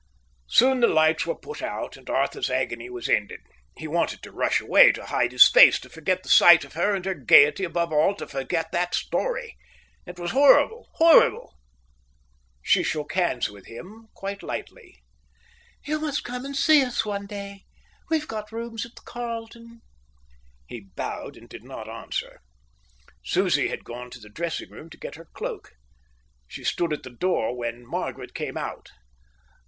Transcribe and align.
Soon 0.47 0.79
the 0.79 0.87
lights 0.87 1.27
were 1.27 1.35
put 1.37 1.61
out, 1.61 1.95
and 1.95 2.09
Arthur's 2.09 2.49
agony 2.49 2.89
was 2.89 3.07
ended. 3.07 3.41
He 3.77 3.87
wanted 3.87 4.23
to 4.23 4.31
rush 4.31 4.59
away, 4.59 4.91
to 4.93 5.05
hide 5.05 5.31
his 5.31 5.47
face, 5.47 5.79
to 5.79 5.89
forget 5.91 6.23
the 6.23 6.29
sight 6.29 6.63
of 6.65 6.73
her 6.73 6.95
and 6.95 7.05
her 7.05 7.13
gaiety, 7.13 7.63
above 7.63 7.93
all 7.93 8.15
to 8.15 8.25
forget 8.25 8.71
that 8.71 8.95
story. 8.95 9.57
It 10.07 10.17
was 10.17 10.31
horrible, 10.31 10.89
horrible. 10.93 11.53
She 12.63 12.81
shook 12.81 13.13
hands 13.13 13.47
with 13.49 13.67
him 13.67 14.07
quite 14.15 14.41
lightly. 14.41 15.03
"You 15.85 15.99
must 16.01 16.23
come 16.23 16.45
and 16.45 16.55
see 16.55 16.81
us 16.83 17.05
one 17.05 17.27
day. 17.27 17.65
We've 18.09 18.27
got 18.27 18.51
rooms 18.51 18.87
at 18.87 18.95
the 18.95 19.03
Carlton." 19.03 19.81
He 20.65 20.79
bowed 20.95 21.37
and 21.37 21.47
did 21.47 21.63
not 21.63 21.87
answer. 21.87 22.39
Susie 23.23 23.67
had 23.67 23.83
gone 23.85 24.09
to 24.09 24.19
the 24.19 24.29
dressing 24.29 24.71
room 24.71 24.89
to 24.89 24.97
get 24.97 25.13
her 25.13 25.25
cloak. 25.35 25.73
She 26.47 26.63
stood 26.63 26.91
at 26.91 27.03
the 27.03 27.11
door 27.11 27.55
when 27.55 27.85
Margaret 27.85 28.33
came 28.33 28.57
out. 28.57 28.89